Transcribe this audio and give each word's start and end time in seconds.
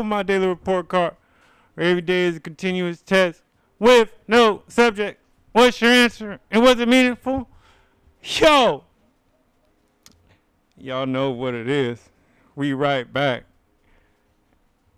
with 0.00 0.08
my 0.08 0.22
daily 0.22 0.46
report 0.46 0.88
card. 0.88 1.14
Where 1.74 1.86
every 1.86 2.02
day 2.02 2.24
is 2.24 2.36
a 2.36 2.40
continuous 2.40 3.00
test 3.02 3.42
with 3.78 4.12
no 4.26 4.62
subject. 4.68 5.20
What's 5.52 5.80
your 5.80 5.90
answer? 5.90 6.40
And 6.50 6.62
was 6.62 6.80
it 6.80 6.88
meaningful? 6.88 7.48
Yo! 8.22 8.84
Y'all 10.76 11.06
know 11.06 11.30
what 11.30 11.54
it 11.54 11.68
is. 11.68 12.08
We 12.54 12.72
right 12.72 13.10
back. 13.10 13.44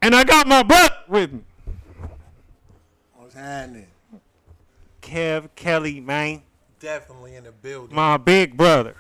And 0.00 0.14
I 0.14 0.24
got 0.24 0.46
my 0.46 0.62
book 0.62 0.92
with 1.08 1.32
me. 1.32 1.42
What's 3.14 3.34
happening? 3.34 3.86
Kev 5.00 5.48
Kelly, 5.54 6.00
man. 6.00 6.42
Definitely 6.80 7.36
in 7.36 7.44
the 7.44 7.52
building. 7.52 7.94
My 7.94 8.16
big 8.16 8.56
brother. 8.56 8.96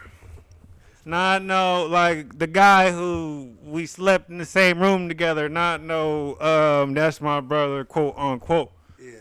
Not 1.04 1.42
no 1.42 1.86
like 1.86 2.38
the 2.38 2.46
guy 2.46 2.92
who 2.92 3.54
we 3.64 3.86
slept 3.86 4.30
in 4.30 4.38
the 4.38 4.44
same 4.44 4.80
room 4.80 5.08
together. 5.08 5.48
Not 5.48 5.82
no 5.82 6.38
um 6.40 6.94
that's 6.94 7.20
my 7.20 7.40
brother 7.40 7.84
quote 7.84 8.16
unquote. 8.16 8.70
yeah. 9.00 9.14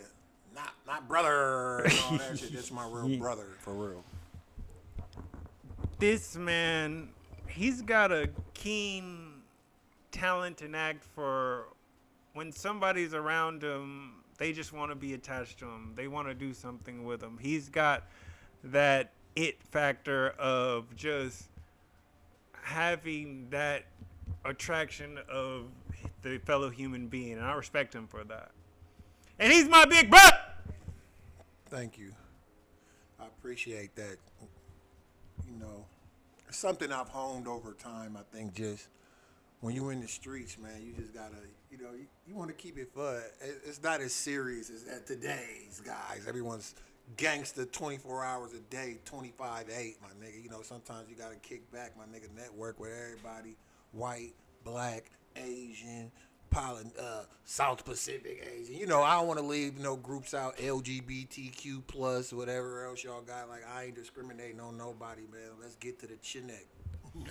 Not 0.53 0.73
not 0.85 1.07
brother 1.07 1.83
all 1.85 2.17
that 2.17 2.37
shit. 2.37 2.53
That's 2.53 2.71
my 2.71 2.87
real 2.87 3.17
brother 3.19 3.47
for 3.59 3.73
real. 3.73 4.03
This 5.97 6.35
man, 6.35 7.09
he's 7.47 7.81
got 7.81 8.11
a 8.11 8.29
keen 8.53 9.41
talent 10.11 10.61
and 10.61 10.75
act 10.75 11.03
for 11.03 11.65
when 12.33 12.51
somebody's 12.51 13.13
around 13.13 13.63
him, 13.63 14.13
they 14.37 14.53
just 14.53 14.71
want 14.73 14.91
to 14.91 14.95
be 14.95 15.13
attached 15.13 15.59
to 15.59 15.65
him. 15.65 15.93
They 15.95 16.07
want 16.07 16.27
to 16.27 16.33
do 16.33 16.53
something 16.53 17.05
with 17.05 17.21
him. 17.21 17.37
He's 17.41 17.69
got 17.69 18.03
that 18.63 19.11
it 19.35 19.61
factor 19.63 20.29
of 20.39 20.95
just 20.95 21.50
having 22.61 23.47
that 23.49 23.83
attraction 24.45 25.19
of 25.29 25.65
the 26.21 26.37
fellow 26.39 26.69
human 26.69 27.07
being, 27.07 27.33
and 27.33 27.41
I 27.45 27.53
respect 27.53 27.93
him 27.93 28.07
for 28.07 28.23
that. 28.25 28.51
And 29.39 29.51
he's 29.51 29.67
my 29.67 29.85
big 29.85 30.09
brother. 30.09 30.37
Thank 31.69 31.97
you. 31.97 32.11
I 33.19 33.25
appreciate 33.25 33.95
that. 33.95 34.17
You 35.47 35.57
know, 35.59 35.85
something 36.49 36.91
I've 36.91 37.09
honed 37.09 37.47
over 37.47 37.73
time. 37.73 38.17
I 38.17 38.35
think 38.35 38.53
just 38.53 38.87
when 39.61 39.75
you're 39.75 39.91
in 39.91 40.01
the 40.01 40.07
streets, 40.07 40.57
man, 40.57 40.81
you 40.85 40.93
just 40.93 41.13
gotta, 41.13 41.35
you 41.71 41.77
know, 41.77 41.91
you, 41.93 42.05
you 42.27 42.35
want 42.35 42.49
to 42.49 42.55
keep 42.55 42.77
it 42.77 42.91
fun. 42.93 43.21
It- 43.41 43.61
It's 43.65 43.81
not 43.81 44.01
as 44.01 44.13
serious 44.13 44.69
as 44.69 45.01
today's 45.05 45.81
guys. 45.83 46.25
Everyone's 46.27 46.75
gangster 47.17 47.65
24 47.65 48.23
hours 48.23 48.53
a 48.53 48.59
day, 48.73 48.97
25 49.05 49.69
8, 49.69 49.97
my 50.01 50.25
nigga. 50.25 50.43
You 50.43 50.49
know, 50.49 50.61
sometimes 50.61 51.09
you 51.09 51.15
gotta 51.15 51.35
kick 51.35 51.71
back, 51.71 51.93
my 51.97 52.05
nigga. 52.05 52.33
Network 52.35 52.79
with 52.79 52.91
everybody, 52.91 53.55
white, 53.91 54.33
black, 54.63 55.11
Asian, 55.35 56.11
poly, 56.49 56.83
uh, 56.99 57.23
South 57.45 57.83
Pacific 57.85 58.47
Asian. 58.55 58.75
You 58.75 58.87
know, 58.87 59.01
I 59.01 59.15
don't 59.15 59.27
want 59.27 59.39
to 59.39 59.45
leave 59.45 59.79
no 59.79 59.95
groups 59.95 60.33
out. 60.33 60.57
LGBTQ 60.57 61.83
plus, 61.87 62.33
whatever 62.33 62.85
else 62.85 63.03
y'all 63.03 63.21
got. 63.21 63.49
Like 63.49 63.67
I 63.73 63.85
ain't 63.85 63.95
discriminating 63.95 64.59
on 64.59 64.77
nobody, 64.77 65.23
man. 65.31 65.51
Let's 65.61 65.75
get 65.75 65.99
to 65.99 66.07
the 66.07 66.15
chinneck. 66.15 66.67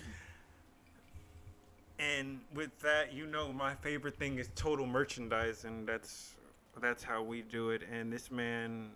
And 2.01 2.41
with 2.55 2.71
that, 2.81 3.13
you 3.13 3.27
know, 3.27 3.53
my 3.53 3.75
favorite 3.75 4.17
thing 4.17 4.39
is 4.39 4.49
total 4.55 4.87
merchandising. 4.87 5.85
That's 5.85 6.35
that's 6.81 7.03
how 7.03 7.23
we 7.23 7.43
do 7.43 7.71
it. 7.71 7.83
And 7.93 8.11
this 8.11 8.31
man 8.31 8.91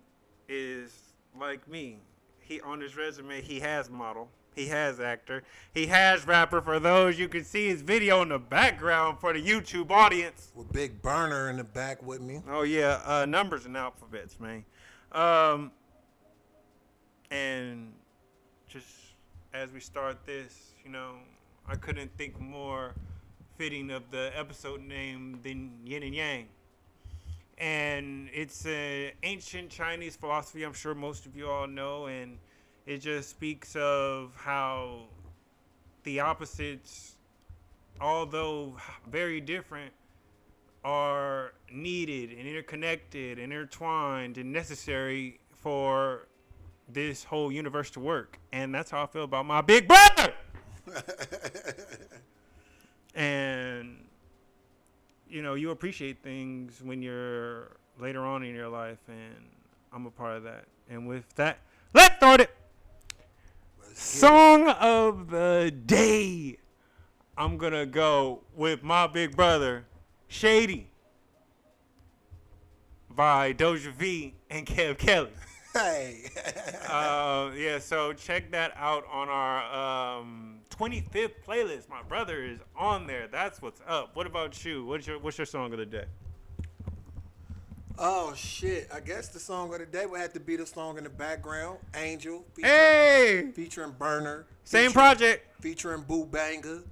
is 0.47 0.91
like 1.39 1.67
me. 1.67 1.99
He 2.39 2.61
on 2.61 2.79
his 2.79 2.95
resume, 2.95 3.41
he 3.41 3.59
has 3.59 3.89
model, 3.89 4.29
he 4.55 4.67
has 4.67 4.99
actor, 4.99 5.43
he 5.73 5.87
has 5.87 6.27
rapper. 6.27 6.61
For 6.61 6.79
those 6.79 7.17
you 7.17 7.27
can 7.27 7.43
see 7.43 7.67
his 7.67 7.81
video 7.81 8.21
in 8.21 8.29
the 8.29 8.39
background 8.39 9.19
for 9.19 9.33
the 9.33 9.41
YouTube 9.41 9.89
audience. 9.91 10.51
With 10.55 10.71
Big 10.71 11.01
Berner 11.01 11.49
in 11.49 11.57
the 11.57 11.63
back 11.63 12.03
with 12.03 12.21
me. 12.21 12.41
Oh 12.49 12.61
yeah, 12.61 13.01
uh, 13.05 13.25
numbers 13.25 13.65
and 13.65 13.75
alphabets, 13.75 14.39
man. 14.39 14.63
Um, 15.11 15.71
and 17.31 17.93
just 18.67 18.87
as 19.53 19.71
we 19.71 19.79
start 19.79 20.25
this, 20.25 20.73
you 20.83 20.91
know, 20.91 21.15
I 21.67 21.75
couldn't 21.75 22.15
think 22.17 22.39
more 22.39 22.93
fitting 23.57 23.89
of 23.89 24.11
the 24.11 24.31
episode 24.35 24.81
name 24.81 25.39
than 25.43 25.71
Yin 25.85 26.03
and 26.03 26.13
Yang. 26.13 26.47
And 27.57 28.29
it's 28.33 28.65
an 28.65 29.11
ancient 29.23 29.69
Chinese 29.69 30.15
philosophy. 30.15 30.63
I'm 30.63 30.73
sure 30.73 30.93
most 30.93 31.25
of 31.25 31.35
you 31.35 31.49
all 31.49 31.67
know, 31.67 32.07
and 32.07 32.37
it 32.85 32.97
just 32.97 33.29
speaks 33.29 33.75
of 33.75 34.33
how 34.35 35.03
the 36.03 36.19
opposites, 36.19 37.15
although 38.01 38.75
very 39.09 39.39
different, 39.39 39.93
are 40.83 41.53
needed 41.71 42.31
and 42.31 42.47
interconnected, 42.47 43.39
and 43.39 43.51
intertwined, 43.51 44.37
and 44.37 44.51
necessary 44.51 45.39
for 45.49 46.27
this 46.87 47.23
whole 47.23 47.51
universe 47.51 47.89
to 47.91 47.99
work. 47.99 48.39
And 48.51 48.73
that's 48.73 48.91
how 48.91 49.03
I 49.03 49.07
feel 49.07 49.23
about 49.23 49.45
my 49.45 49.61
big 49.61 49.87
brother. 49.87 50.33
and 53.15 54.04
you 55.35 55.41
know, 55.41 55.55
you 55.55 55.71
appreciate 55.71 56.23
things 56.23 56.81
when 56.81 57.01
you're 57.01 57.75
later 57.99 58.21
on 58.21 58.41
in 58.41 58.55
your 58.55 58.69
life, 58.69 58.99
and 59.09 59.35
I'm 59.91 60.05
a 60.05 60.09
part 60.09 60.37
of 60.37 60.43
that. 60.43 60.63
And 60.89 61.05
with 61.05 61.25
that, 61.35 61.57
let's 61.93 62.15
start 62.15 62.39
it. 62.39 62.51
Song 63.93 64.69
of 64.69 65.29
the 65.29 65.73
day. 65.85 66.55
I'm 67.37 67.57
gonna 67.57 67.85
go 67.85 68.43
with 68.55 68.81
my 68.81 69.07
big 69.07 69.35
brother, 69.35 69.83
Shady, 70.29 70.87
by 73.09 73.51
Doja 73.51 73.91
V 73.91 74.35
and 74.49 74.65
Kev 74.65 74.97
Kelly. 74.97 75.31
Hey. 75.75 76.21
Uh, 76.89 77.51
yeah, 77.57 77.79
so 77.79 78.13
check 78.13 78.49
that 78.51 78.71
out 78.77 79.03
on 79.11 79.27
our 79.27 80.19
um, 80.19 80.59
25th 80.69 81.33
playlist. 81.45 81.89
My 81.89 82.01
brother 82.07 82.41
is 82.45 82.59
on 82.77 83.05
there. 83.07 83.27
That's 83.27 83.61
what's 83.61 83.81
up. 83.85 84.15
What 84.15 84.25
about 84.25 84.63
you? 84.63 84.85
What's 84.85 85.05
your 85.05 85.19
What's 85.19 85.37
your 85.37 85.45
song 85.45 85.73
of 85.73 85.79
the 85.79 85.85
day? 85.85 86.05
oh 87.97 88.33
shit! 88.35 88.89
I 88.93 88.99
guess 89.01 89.27
the 89.29 89.39
song 89.39 89.73
of 89.73 89.79
the 89.79 89.85
day 89.85 90.05
would 90.05 90.19
have 90.21 90.31
to 90.33 90.39
be 90.39 90.55
the 90.55 90.65
song 90.65 90.97
in 90.97 91.03
the 91.03 91.09
background, 91.09 91.79
"Angel," 91.93 92.45
featuring, 92.53 92.73
Hey, 92.73 93.51
featuring 93.53 93.91
Berner. 93.99 94.45
same 94.63 94.87
featuring- 94.89 94.93
project. 94.93 95.61
featuring 95.61 96.01
Boo 96.03 96.25
Banga, 96.25 96.83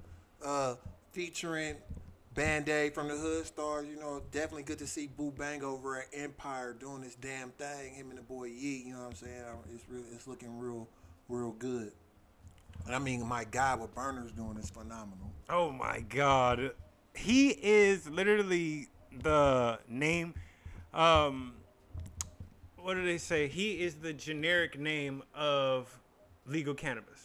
uh, 0.44 0.74
featuring 1.12 1.76
Band 2.34 2.68
Aid 2.68 2.94
from 2.94 3.08
the 3.08 3.16
Hood 3.16 3.46
Stars. 3.46 3.86
You 3.88 4.00
know, 4.00 4.22
definitely 4.32 4.64
good 4.64 4.78
to 4.80 4.86
see 4.86 5.06
Boo 5.06 5.32
Bang 5.36 5.62
over 5.62 5.98
at 5.98 6.06
Empire 6.12 6.72
doing 6.72 7.02
this 7.02 7.14
damn 7.14 7.50
thing. 7.50 7.94
Him 7.94 8.10
and 8.10 8.18
the 8.18 8.22
boy 8.22 8.48
Yeet. 8.48 8.86
You 8.86 8.94
know 8.94 9.00
what 9.00 9.08
I'm 9.08 9.14
saying? 9.14 9.42
It's 9.72 9.84
real. 9.88 10.02
It's 10.12 10.26
looking 10.26 10.58
real, 10.58 10.88
real 11.28 11.52
good. 11.52 11.92
And 12.86 12.94
I 12.94 12.98
mean, 12.98 13.26
my 13.26 13.44
guy, 13.44 13.74
what 13.74 13.94
Berner's 13.94 14.32
doing 14.32 14.56
is 14.58 14.68
phenomenal. 14.68 15.30
Oh 15.48 15.70
my 15.70 16.00
God, 16.00 16.72
he 17.14 17.50
is 17.50 18.08
literally 18.10 18.88
the 19.22 19.78
name. 19.88 20.34
Um, 20.92 21.54
what 22.76 22.94
do 22.94 23.04
they 23.04 23.18
say? 23.18 23.48
He 23.48 23.80
is 23.80 23.94
the 23.94 24.12
generic 24.12 24.78
name 24.78 25.22
of 25.34 25.98
legal 26.46 26.74
cannabis, 26.74 27.22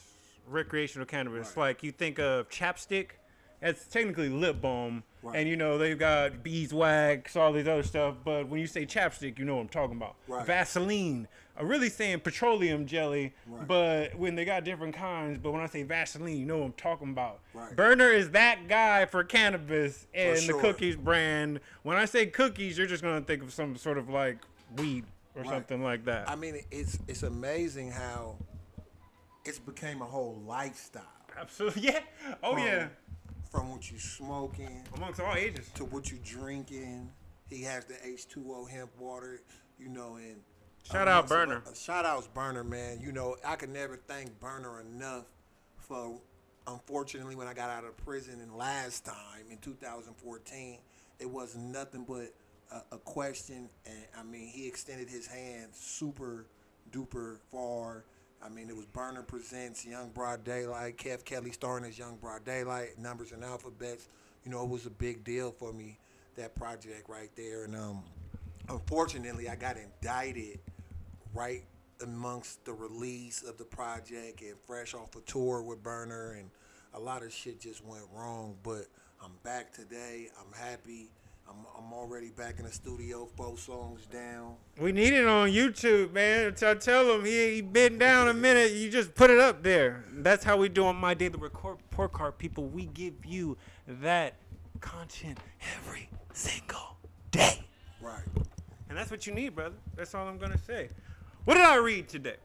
recreational 0.47 1.05
cannabis. 1.05 1.47
Right. 1.57 1.67
Like 1.67 1.83
you 1.83 1.91
think 1.91 2.19
of 2.19 2.49
chapstick, 2.49 3.09
that's 3.61 3.85
technically 3.87 4.29
lip 4.29 4.61
balm, 4.61 5.03
Right. 5.21 5.37
and 5.39 5.49
you 5.49 5.57
know 5.57 5.77
they've 5.77 5.99
got 5.99 6.43
beeswax, 6.43 7.35
all 7.35 7.51
these 7.51 7.67
other 7.67 7.83
stuff. 7.83 8.15
But 8.23 8.47
when 8.47 8.59
you 8.61 8.67
say 8.67 8.85
chapstick, 8.85 9.37
you 9.37 9.45
know 9.45 9.55
what 9.55 9.61
I'm 9.63 9.69
talking 9.69 9.97
about. 9.97 10.15
Right. 10.27 10.45
Vaseline. 10.45 11.27
I'm 11.57 11.67
really 11.67 11.89
saying 11.89 12.21
petroleum 12.21 12.85
jelly, 12.85 13.33
Right. 13.45 13.67
but 13.67 14.15
when 14.15 14.35
they 14.35 14.45
got 14.45 14.63
different 14.63 14.95
kinds. 14.95 15.37
But 15.39 15.51
when 15.51 15.61
I 15.61 15.65
say 15.65 15.83
Vaseline, 15.83 16.37
you 16.37 16.45
know 16.45 16.59
what 16.59 16.65
I'm 16.67 16.71
talking 16.73 17.09
about. 17.09 17.41
Right. 17.53 17.75
Berner 17.75 18.11
is 18.11 18.31
that 18.31 18.69
guy 18.69 19.05
for 19.05 19.25
cannabis 19.25 20.07
and 20.13 20.39
sure. 20.39 20.55
the 20.55 20.61
cookies 20.61 20.95
brand. 20.95 21.59
When 21.83 21.97
I 21.97 22.05
say 22.05 22.27
cookies, 22.27 22.77
you're 22.77 22.87
just 22.87 23.03
gonna 23.03 23.19
think 23.19 23.43
of 23.43 23.51
some 23.51 23.75
sort 23.75 23.97
of 23.97 24.07
like 24.09 24.37
weed 24.77 25.03
or 25.35 25.43
something 25.43 25.83
like 25.83 26.05
that. 26.05 26.29
I 26.29 26.35
mean, 26.37 26.61
it's 26.71 26.97
it's 27.09 27.23
amazing 27.23 27.91
how 27.91 28.37
it's 29.43 29.59
became 29.59 30.01
a 30.01 30.05
whole 30.05 30.41
lifestyle. 30.47 31.03
Absolutely, 31.37 31.81
yeah. 31.87 31.99
Oh 32.41 32.53
From- 32.55 32.63
yeah. 32.65 32.87
From 33.49 33.71
what 33.71 33.89
you 33.91 33.97
smoking 33.97 34.83
Amongst 34.95 35.19
all 35.19 35.33
ages. 35.35 35.69
to 35.75 35.85
what 35.85 36.11
you 36.11 36.19
drinking. 36.23 37.09
He 37.49 37.63
has 37.63 37.85
the 37.85 37.95
H2O 37.95 38.69
hemp 38.69 38.91
water, 38.99 39.41
you 39.79 39.89
know, 39.89 40.15
and 40.17 40.35
Shout 40.83 41.07
out 41.07 41.27
Berner. 41.27 41.55
lot- 41.55 41.67
uh, 41.67 41.73
Shout 41.73 42.05
outs 42.05 42.27
Berner, 42.27 42.63
man. 42.63 42.99
You 43.01 43.11
know, 43.11 43.37
I 43.45 43.55
could 43.55 43.69
never 43.69 43.97
thank 43.97 44.39
Berner 44.39 44.81
enough 44.81 45.25
for 45.79 46.19
unfortunately 46.67 47.35
when 47.35 47.47
I 47.47 47.53
got 47.55 47.69
out 47.71 47.83
of 47.85 47.97
prison 47.97 48.39
and 48.41 48.55
last 48.55 49.03
time 49.05 49.45
in 49.49 49.57
2014, 49.57 50.77
it 51.19 51.29
was 51.29 51.55
nothing 51.55 52.05
but 52.07 52.31
a, 52.71 52.95
a 52.95 52.97
question 52.99 53.67
and 53.87 54.05
I 54.17 54.21
mean 54.23 54.47
he 54.47 54.67
extended 54.67 55.09
his 55.09 55.25
hand 55.25 55.69
super 55.73 56.45
duper 56.91 57.39
far. 57.51 58.03
I 58.41 58.49
mean, 58.49 58.69
it 58.69 58.75
was 58.75 58.85
Berner 58.85 59.21
Presents, 59.21 59.85
Young 59.85 60.09
Broad 60.09 60.43
Daylight, 60.43 60.97
Kev 60.97 61.25
Kelly 61.25 61.51
starring 61.51 61.83
as 61.83 61.99
Young 61.99 62.17
Broad 62.17 62.45
Daylight, 62.45 62.97
Numbers 62.97 63.31
and 63.31 63.43
Alphabets. 63.43 64.07
You 64.45 64.51
know, 64.51 64.63
it 64.63 64.69
was 64.69 64.85
a 64.85 64.91
big 64.91 65.23
deal 65.23 65.51
for 65.51 65.73
me 65.73 65.97
that 66.35 66.55
project 66.55 67.09
right 67.09 67.29
there, 67.35 67.65
and 67.65 67.75
um, 67.75 68.03
unfortunately, 68.69 69.49
I 69.49 69.55
got 69.55 69.75
indicted 69.77 70.59
right 71.33 71.63
amongst 72.01 72.63
the 72.63 72.71
release 72.71 73.43
of 73.43 73.57
the 73.57 73.65
project 73.65 74.41
and 74.41 74.55
fresh 74.65 74.93
off 74.93 75.15
a 75.17 75.21
tour 75.21 75.61
with 75.61 75.83
Berner, 75.83 76.37
and 76.39 76.49
a 76.93 76.99
lot 76.99 77.23
of 77.23 77.33
shit 77.33 77.59
just 77.59 77.83
went 77.83 78.05
wrong. 78.13 78.55
But 78.63 78.85
I'm 79.21 79.33
back 79.43 79.73
today. 79.73 80.29
I'm 80.39 80.53
happy. 80.57 81.09
I'm, 81.49 81.65
I'm 81.77 81.93
already 81.93 82.29
back 82.29 82.59
in 82.59 82.65
the 82.65 82.71
studio, 82.71 83.27
four 83.35 83.57
songs 83.57 84.05
down. 84.05 84.55
We 84.79 84.91
need 84.91 85.13
it 85.13 85.25
on 85.25 85.49
YouTube, 85.49 86.13
man. 86.13 86.53
I 86.61 86.73
tell 86.75 87.11
him 87.15 87.25
he, 87.25 87.55
he 87.55 87.61
been 87.61 87.97
down 87.97 88.27
a 88.27 88.33
minute. 88.33 88.73
You 88.73 88.89
just 88.89 89.15
put 89.15 89.31
it 89.31 89.39
up 89.39 89.63
there. 89.63 90.03
That's 90.11 90.43
how 90.43 90.57
we 90.57 90.69
do 90.69 90.85
on 90.85 90.95
my 90.95 91.15
daily 91.15 91.39
report 91.39 92.11
card, 92.11 92.37
people. 92.37 92.67
We 92.67 92.85
give 92.85 93.25
you 93.25 93.57
that 93.87 94.35
content 94.79 95.39
every 95.77 96.09
single 96.33 96.97
day. 97.31 97.63
Right. 97.99 98.23
And 98.89 98.97
that's 98.97 99.09
what 99.09 99.25
you 99.25 99.33
need, 99.33 99.55
brother. 99.55 99.75
That's 99.95 100.13
all 100.13 100.27
I'm 100.27 100.37
gonna 100.37 100.57
say. 100.57 100.89
What 101.45 101.55
did 101.55 101.63
I 101.63 101.77
read 101.77 102.07
today? 102.07 102.37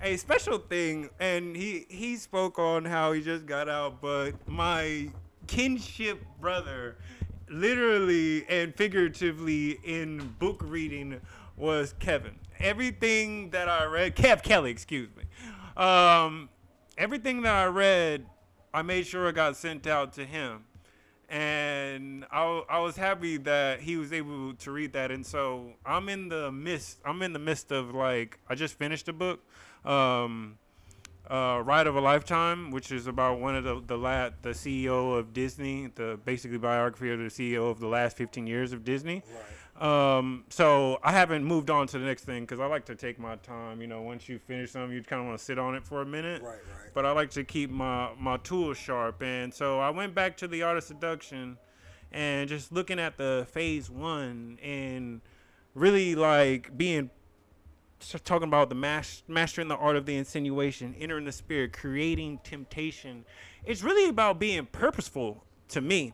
A 0.00 0.16
special 0.16 0.58
thing, 0.58 1.10
and 1.20 1.54
he 1.54 1.86
he 1.88 2.16
spoke 2.16 2.58
on 2.58 2.84
how 2.84 3.12
he 3.12 3.20
just 3.20 3.46
got 3.46 3.68
out, 3.68 4.00
but 4.00 4.32
my 4.48 5.10
kinship 5.46 6.18
brother 6.40 6.96
literally 7.52 8.46
and 8.48 8.74
figuratively 8.74 9.78
in 9.84 10.34
book 10.38 10.62
reading 10.64 11.20
was 11.56 11.94
Kevin. 11.98 12.36
Everything 12.58 13.50
that 13.50 13.68
I 13.68 13.84
read, 13.84 14.16
Kev 14.16 14.42
Kelly, 14.42 14.70
excuse 14.70 15.08
me. 15.16 15.24
Um, 15.76 16.48
everything 16.96 17.42
that 17.42 17.54
I 17.54 17.66
read, 17.66 18.26
I 18.72 18.82
made 18.82 19.06
sure 19.06 19.28
it 19.28 19.34
got 19.34 19.56
sent 19.56 19.86
out 19.86 20.12
to 20.14 20.24
him. 20.24 20.64
And 21.28 22.26
I, 22.30 22.62
I 22.68 22.78
was 22.80 22.96
happy 22.96 23.38
that 23.38 23.80
he 23.80 23.96
was 23.96 24.12
able 24.12 24.54
to 24.54 24.70
read 24.70 24.92
that. 24.92 25.10
And 25.10 25.24
so 25.24 25.72
I'm 25.84 26.08
in 26.08 26.28
the 26.28 26.52
midst, 26.52 26.98
I'm 27.04 27.22
in 27.22 27.32
the 27.32 27.38
midst 27.38 27.72
of 27.72 27.94
like, 27.94 28.38
I 28.48 28.54
just 28.54 28.78
finished 28.78 29.08
a 29.08 29.12
book. 29.12 29.40
Um, 29.84 30.58
uh, 31.32 31.62
Ride 31.64 31.86
of 31.86 31.96
a 31.96 32.00
Lifetime, 32.00 32.70
which 32.70 32.92
is 32.92 33.06
about 33.06 33.40
one 33.40 33.56
of 33.56 33.64
the 33.64 33.82
the, 33.86 33.96
la- 33.96 34.30
the 34.42 34.50
CEO 34.50 35.18
of 35.18 35.32
Disney, 35.32 35.90
the 35.94 36.20
basically 36.24 36.58
biography 36.58 37.10
of 37.10 37.18
the 37.18 37.24
CEO 37.26 37.70
of 37.70 37.80
the 37.80 37.86
last 37.86 38.18
15 38.18 38.46
years 38.46 38.72
of 38.72 38.84
Disney. 38.84 39.22
Right. 39.34 40.18
Um, 40.18 40.44
so 40.50 40.98
I 41.02 41.12
haven't 41.12 41.44
moved 41.44 41.70
on 41.70 41.86
to 41.88 41.98
the 41.98 42.04
next 42.04 42.24
thing 42.24 42.42
because 42.42 42.60
I 42.60 42.66
like 42.66 42.84
to 42.84 42.94
take 42.94 43.18
my 43.18 43.36
time. 43.36 43.80
You 43.80 43.86
know, 43.86 44.02
once 44.02 44.28
you 44.28 44.38
finish 44.38 44.72
something, 44.72 44.92
you 44.92 45.02
kind 45.02 45.22
of 45.22 45.26
want 45.26 45.38
to 45.38 45.44
sit 45.44 45.58
on 45.58 45.74
it 45.74 45.84
for 45.84 46.02
a 46.02 46.06
minute. 46.06 46.42
Right, 46.42 46.50
right. 46.50 46.90
But 46.92 47.06
I 47.06 47.12
like 47.12 47.30
to 47.30 47.44
keep 47.44 47.70
my 47.70 48.10
my 48.18 48.36
tools 48.36 48.76
sharp, 48.76 49.22
and 49.22 49.52
so 49.54 49.80
I 49.80 49.88
went 49.88 50.14
back 50.14 50.36
to 50.38 50.46
the 50.46 50.62
art 50.62 50.76
of 50.76 50.84
seduction, 50.84 51.56
and 52.12 52.46
just 52.46 52.72
looking 52.72 52.98
at 52.98 53.16
the 53.16 53.46
phase 53.50 53.88
one 53.88 54.58
and 54.62 55.22
really 55.74 56.14
like 56.14 56.76
being 56.76 57.08
talking 58.24 58.48
about 58.48 58.68
the 58.68 58.74
mas- 58.74 59.22
mastering 59.28 59.68
the 59.68 59.76
art 59.76 59.96
of 59.96 60.06
the 60.06 60.16
insinuation, 60.16 60.94
entering 60.98 61.24
the 61.24 61.32
spirit, 61.32 61.72
creating 61.72 62.40
temptation. 62.44 63.24
It's 63.64 63.82
really 63.82 64.08
about 64.08 64.38
being 64.38 64.66
purposeful 64.66 65.44
to 65.68 65.80
me. 65.80 66.12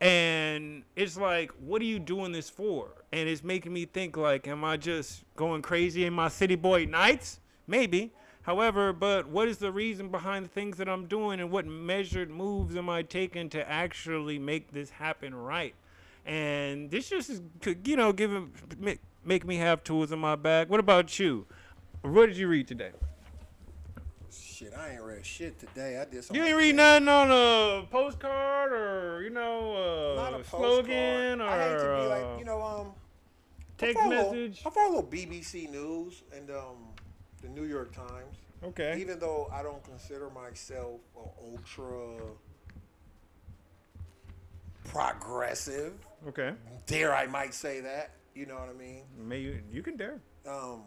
And 0.00 0.84
it's 0.94 1.16
like, 1.16 1.50
what 1.58 1.82
are 1.82 1.86
you 1.86 1.98
doing 1.98 2.32
this 2.32 2.48
for? 2.48 2.88
And 3.12 3.28
it's 3.28 3.42
making 3.42 3.72
me 3.72 3.84
think 3.84 4.16
like, 4.16 4.46
am 4.46 4.64
I 4.64 4.76
just 4.76 5.24
going 5.34 5.62
crazy 5.62 6.04
in 6.04 6.12
my 6.12 6.28
city 6.28 6.54
boy 6.54 6.84
nights? 6.84 7.40
Maybe. 7.66 8.12
However, 8.42 8.92
but 8.92 9.28
what 9.28 9.48
is 9.48 9.58
the 9.58 9.72
reason 9.72 10.08
behind 10.08 10.46
the 10.46 10.48
things 10.48 10.78
that 10.78 10.88
I'm 10.88 11.06
doing 11.06 11.40
and 11.40 11.50
what 11.50 11.66
measured 11.66 12.30
moves 12.30 12.76
am 12.76 12.88
I 12.88 13.02
taking 13.02 13.50
to 13.50 13.68
actually 13.68 14.38
make 14.38 14.72
this 14.72 14.88
happen 14.88 15.34
right? 15.34 15.74
And 16.24 16.90
this 16.90 17.10
just 17.10 17.28
is, 17.28 17.42
you 17.84 17.96
know, 17.96 18.12
giving 18.12 18.52
make 19.24 19.44
me 19.46 19.56
have 19.56 19.84
tools 19.84 20.12
in 20.12 20.18
my 20.18 20.36
bag. 20.36 20.68
What 20.68 20.80
about 20.80 21.18
you? 21.18 21.46
What 22.02 22.26
did 22.26 22.36
you 22.36 22.48
read 22.48 22.68
today? 22.68 22.90
Shit, 24.30 24.72
I 24.76 24.90
ain't 24.94 25.02
read 25.02 25.24
shit 25.24 25.58
today. 25.58 26.00
I 26.00 26.04
did 26.04 26.24
You 26.32 26.42
ain't 26.44 26.56
read 26.56 26.74
nothing 26.74 27.08
on 27.08 27.30
a 27.30 27.86
postcard 27.86 28.72
or 28.72 29.22
you 29.22 29.30
know 29.30 29.76
a, 30.40 30.44
slogan 30.44 31.38
postcard. 31.38 31.40
or 31.40 31.44
I 31.44 31.68
hate 31.68 31.78
to 31.78 31.84
be 31.84 32.06
uh, 32.06 32.08
like, 32.08 32.38
you 32.40 32.44
know, 32.44 32.62
um, 32.62 32.92
text 33.76 33.96
I 33.98 34.02
follow, 34.02 34.32
message. 34.32 34.62
I 34.66 34.70
follow 34.70 35.02
BBC 35.02 35.70
News 35.70 36.22
and 36.36 36.50
um, 36.50 36.76
the 37.42 37.48
New 37.48 37.64
York 37.64 37.94
Times. 37.94 38.36
Okay. 38.64 38.98
Even 39.00 39.20
though 39.20 39.48
I 39.52 39.62
don't 39.62 39.82
consider 39.84 40.28
myself 40.30 41.00
an 41.16 41.30
ultra 41.52 42.16
progressive, 44.84 45.92
Okay. 46.26 46.52
dare 46.86 47.14
I 47.14 47.26
might 47.26 47.54
say 47.54 47.80
that. 47.80 48.10
You 48.38 48.46
know 48.46 48.54
what 48.54 48.68
I 48.68 48.72
mean? 48.72 49.02
May 49.18 49.40
you, 49.40 49.58
you 49.68 49.82
can 49.82 49.96
dare. 49.96 50.20
Um, 50.48 50.82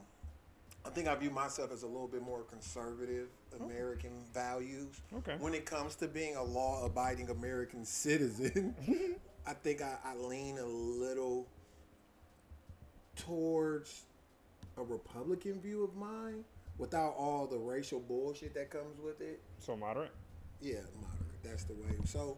I 0.86 0.90
think 0.90 1.10
I 1.10 1.16
view 1.16 1.32
myself 1.32 1.74
as 1.74 1.84
a 1.84 1.86
little 1.86 2.08
bit 2.08 2.22
more 2.22 2.44
conservative 2.44 3.28
American 3.60 4.24
values. 4.34 5.02
Okay. 5.18 5.36
When 5.38 5.54
it 5.54 5.66
comes 5.66 5.96
to 5.96 6.08
being 6.08 6.38
a 6.38 6.44
law-abiding 6.44 7.30
American 7.30 7.84
citizen, 7.86 8.74
I 9.46 9.52
think 9.52 9.82
I, 9.82 9.98
I 10.06 10.16
lean 10.16 10.60
a 10.60 10.66
little 10.66 11.46
towards 13.18 14.04
a 14.78 14.84
Republican 14.84 15.60
view 15.60 15.84
of 15.84 15.94
mine, 15.98 16.46
without 16.78 17.16
all 17.18 17.48
the 17.48 17.58
racial 17.58 18.00
bullshit 18.00 18.54
that 18.54 18.70
comes 18.70 18.98
with 19.04 19.20
it. 19.20 19.42
So 19.60 19.76
moderate. 19.76 20.12
Yeah, 20.62 20.76
moderate. 20.96 21.44
That's 21.44 21.66
the 21.66 21.74
way. 21.74 21.98
So, 22.06 22.38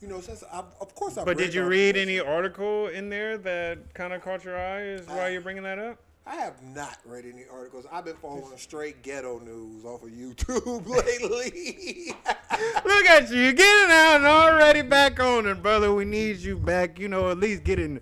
you 0.00 0.08
know, 0.08 0.20
since 0.20 0.44
I, 0.52 0.62
of 0.80 0.94
course 0.94 1.18
I. 1.18 1.24
But 1.24 1.38
did 1.38 1.52
you 1.54 1.64
read 1.64 1.96
any 1.96 2.20
article 2.20 2.88
in 2.88 3.08
there 3.08 3.36
that 3.38 3.94
kind 3.94 4.12
of 4.12 4.22
caught 4.22 4.44
your 4.44 4.56
eye? 4.58 4.82
Is 4.82 5.06
why 5.08 5.26
I- 5.26 5.28
you're 5.30 5.40
bringing 5.40 5.64
that 5.64 5.78
up? 5.78 5.98
I 6.26 6.34
have 6.36 6.62
not 6.62 6.98
read 7.06 7.24
any 7.24 7.44
articles. 7.50 7.86
I've 7.90 8.04
been 8.04 8.16
following 8.16 8.58
straight 8.58 9.02
ghetto 9.02 9.38
news 9.38 9.86
off 9.86 10.02
of 10.02 10.10
YouTube 10.10 10.86
lately. 10.86 12.12
Look 12.84 13.06
at 13.06 13.30
you, 13.30 13.38
you're 13.40 13.52
getting 13.54 13.90
out 13.90 14.16
and 14.16 14.26
already 14.26 14.82
back 14.82 15.20
on 15.20 15.46
it, 15.46 15.62
brother. 15.62 15.94
We 15.94 16.04
need 16.04 16.36
you 16.36 16.58
back. 16.58 16.98
You 16.98 17.08
know, 17.08 17.30
at 17.30 17.38
least 17.38 17.64
getting, 17.64 18.00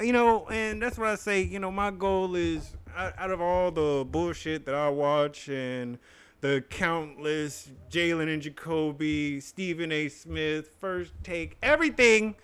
you 0.00 0.12
know, 0.12 0.46
and 0.48 0.80
that's 0.80 0.96
what 0.96 1.08
I 1.08 1.16
say. 1.16 1.42
You 1.42 1.58
know, 1.58 1.72
my 1.72 1.90
goal 1.90 2.36
is 2.36 2.76
out, 2.96 3.14
out 3.18 3.30
of 3.32 3.40
all 3.40 3.72
the 3.72 4.04
bullshit 4.08 4.64
that 4.66 4.74
I 4.76 4.88
watch 4.88 5.48
and 5.48 5.98
the 6.46 6.60
countless 6.60 7.68
Jalen 7.90 8.32
and 8.32 8.40
Jacoby, 8.40 9.40
Stephen 9.40 9.90
A. 9.90 10.08
Smith, 10.08 10.70
first 10.78 11.12
take, 11.24 11.56
everything, 11.60 12.36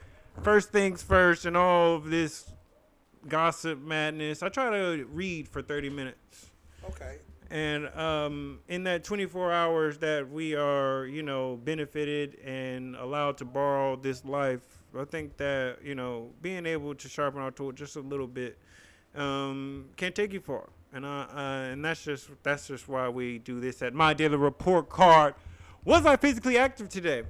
first 0.43 0.71
things 0.71 1.03
first, 1.03 1.47
and 1.47 1.57
all 1.57 1.95
of 1.95 2.11
this 2.11 2.51
gossip 3.29 3.81
madness. 3.81 4.43
I 4.43 4.49
try 4.49 4.71
to 4.71 5.05
read 5.05 5.49
for 5.49 5.63
30 5.63 5.91
minutes. 5.91 6.47
okay. 6.85 7.19
And 7.51 7.89
um, 7.91 8.61
in 8.67 8.83
that 8.85 9.05
24 9.05 9.53
hours 9.53 9.99
that 9.99 10.29
we 10.29 10.57
are, 10.57 11.07
you 11.07 11.23
know, 11.23 11.61
benefited 11.63 12.41
and 12.45 12.97
allowed 12.97 13.37
to 13.39 13.45
borrow 13.45 13.95
this 13.95 14.25
life, 14.25 14.63
I 14.99 15.05
think 15.05 15.37
that, 15.37 15.77
you 15.85 15.95
know, 15.95 16.31
being 16.41 16.67
able 16.67 16.95
to 16.95 17.09
sharpen 17.09 17.41
our 17.41 17.53
tool 17.53 17.71
just 17.71 17.95
a 17.95 18.01
little 18.01 18.27
bit 18.27 18.59
um, 19.15 19.91
can 19.97 20.13
take 20.13 20.33
you 20.33 20.41
far. 20.41 20.71
And 20.93 21.05
uh, 21.07 21.27
uh, 21.35 21.39
and 21.71 21.85
that's 21.85 22.05
just 22.05 22.29
that's 22.43 22.69
just 22.69 22.87
why 22.87 23.09
we 23.09 23.39
do 23.39 23.61
this 23.61 23.81
at 23.83 23.95
my 23.95 24.13
daily 24.13 24.37
report 24.37 24.89
card. 24.91 25.35
Was 25.85 26.05
I 26.05 26.17
physically 26.17 26.59
active 26.59 26.89
today? 26.91 27.23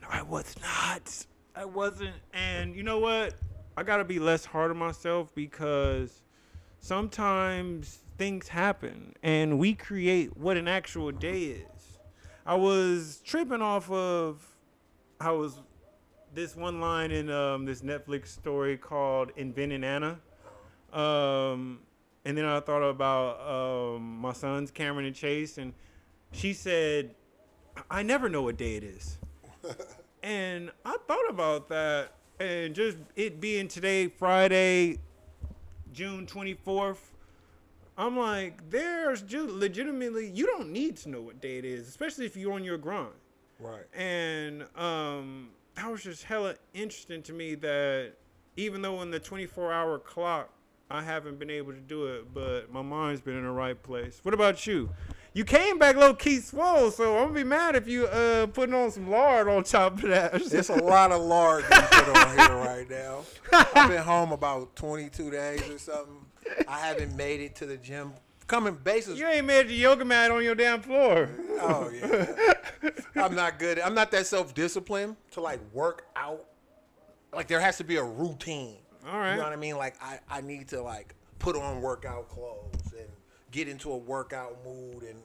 No, 0.00 0.08
I 0.10 0.22
was 0.22 0.54
not. 0.60 1.26
I 1.54 1.66
wasn't. 1.66 2.16
And 2.32 2.74
you 2.74 2.82
know 2.82 2.98
what? 2.98 3.34
I 3.76 3.82
gotta 3.82 4.04
be 4.04 4.18
less 4.18 4.44
hard 4.44 4.70
on 4.70 4.78
myself 4.78 5.34
because 5.34 6.22
sometimes 6.80 7.98
things 8.18 8.48
happen 8.48 9.14
and 9.22 9.58
we 9.58 9.74
create 9.74 10.36
what 10.36 10.56
an 10.56 10.68
actual 10.68 11.10
day 11.10 11.42
is. 11.42 11.98
I 12.44 12.54
was 12.54 13.20
tripping 13.24 13.62
off 13.62 13.90
of 13.90 14.44
I 15.20 15.30
was 15.30 15.60
this 16.34 16.56
one 16.56 16.80
line 16.80 17.10
in 17.10 17.30
um, 17.30 17.64
this 17.66 17.82
Netflix 17.82 18.28
story 18.28 18.76
called 18.76 19.30
Inventing 19.36 19.84
Anna. 19.84 20.18
Um, 20.92 21.80
and 22.24 22.36
then 22.36 22.44
I 22.44 22.60
thought 22.60 22.82
about 22.82 23.40
um, 23.96 24.18
my 24.18 24.32
sons, 24.32 24.70
Cameron 24.70 25.06
and 25.06 25.14
Chase, 25.14 25.58
and 25.58 25.72
she 26.32 26.52
said, 26.52 27.14
I 27.90 28.02
never 28.02 28.28
know 28.28 28.42
what 28.42 28.56
day 28.56 28.76
it 28.76 28.84
is. 28.84 29.18
and 30.22 30.70
I 30.84 30.96
thought 31.06 31.28
about 31.28 31.68
that 31.68 32.12
and 32.42 32.74
just 32.74 32.98
it 33.16 33.40
being 33.40 33.68
today, 33.68 34.08
Friday, 34.08 34.98
June 35.92 36.26
24th, 36.26 36.98
I'm 37.96 38.18
like, 38.18 38.68
there's 38.70 39.22
just 39.22 39.50
legitimately, 39.50 40.30
you 40.30 40.46
don't 40.46 40.70
need 40.70 40.96
to 40.98 41.08
know 41.08 41.20
what 41.20 41.40
day 41.40 41.58
it 41.58 41.64
is, 41.64 41.88
especially 41.88 42.26
if 42.26 42.36
you're 42.36 42.52
on 42.52 42.64
your 42.64 42.78
grind. 42.78 43.12
Right. 43.60 43.84
And 43.94 44.64
um, 44.76 45.50
that 45.76 45.90
was 45.90 46.02
just 46.02 46.24
hella 46.24 46.56
interesting 46.74 47.22
to 47.22 47.32
me 47.32 47.54
that 47.56 48.14
even 48.56 48.82
though 48.82 49.02
in 49.02 49.10
the 49.10 49.20
24 49.20 49.72
hour 49.72 49.98
clock, 49.98 50.51
I 50.92 51.00
haven't 51.02 51.38
been 51.38 51.50
able 51.50 51.72
to 51.72 51.80
do 51.80 52.06
it, 52.06 52.34
but 52.34 52.70
my 52.70 52.82
mind's 52.82 53.22
been 53.22 53.36
in 53.36 53.44
the 53.44 53.50
right 53.50 53.80
place. 53.82 54.20
What 54.22 54.34
about 54.34 54.66
you? 54.66 54.90
you 55.34 55.44
came 55.44 55.78
back 55.78 55.96
low 55.96 56.12
key 56.12 56.38
swole, 56.38 56.90
so 56.90 57.16
I'm 57.16 57.28
gonna 57.28 57.34
be 57.34 57.44
mad 57.44 57.76
if 57.76 57.88
you 57.88 58.06
uh 58.06 58.46
putting 58.48 58.74
on 58.74 58.90
some 58.90 59.10
lard 59.10 59.48
on 59.48 59.64
top 59.64 59.94
of 59.94 60.10
that. 60.10 60.34
It's 60.52 60.68
a 60.68 60.74
lot 60.74 61.10
of 61.10 61.22
lard 61.22 61.64
to 61.64 61.88
put 61.90 62.16
on 62.16 62.38
here 62.38 62.56
right 62.58 62.90
now. 62.90 63.20
I've 63.74 63.88
been 63.88 64.02
home 64.02 64.32
about 64.32 64.76
22 64.76 65.30
days 65.30 65.68
or 65.70 65.78
something. 65.78 66.26
I 66.68 66.78
haven't 66.80 67.16
made 67.16 67.40
it 67.40 67.54
to 67.56 67.66
the 67.66 67.76
gym. 67.78 68.12
Coming 68.46 68.74
bases. 68.74 69.18
you 69.18 69.26
ain't 69.26 69.46
made 69.46 69.68
the 69.68 69.74
yoga 69.74 70.04
mat 70.04 70.30
on 70.30 70.44
your 70.44 70.54
damn 70.54 70.82
floor. 70.82 71.30
Oh 71.60 71.90
yeah. 71.90 72.90
I'm 73.24 73.34
not 73.34 73.58
good. 73.58 73.78
I'm 73.78 73.94
not 73.94 74.10
that 74.10 74.26
self-disciplined 74.26 75.16
to 75.30 75.40
like 75.40 75.60
work 75.72 76.06
out. 76.14 76.44
Like 77.32 77.48
there 77.48 77.60
has 77.60 77.78
to 77.78 77.84
be 77.84 77.96
a 77.96 78.04
routine. 78.04 78.81
All 79.10 79.18
right. 79.18 79.32
You 79.32 79.36
know 79.38 79.44
what 79.44 79.52
I 79.52 79.56
mean? 79.56 79.76
Like 79.76 79.96
I, 80.02 80.20
I 80.30 80.40
need 80.40 80.68
to 80.68 80.82
like 80.82 81.14
put 81.38 81.56
on 81.56 81.80
workout 81.80 82.28
clothes 82.28 82.92
and 82.98 83.08
get 83.50 83.68
into 83.68 83.92
a 83.92 83.96
workout 83.96 84.64
mood 84.64 85.02
and 85.02 85.18